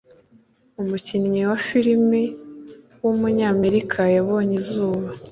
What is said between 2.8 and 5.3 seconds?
w’umunyamerika yabonye izuba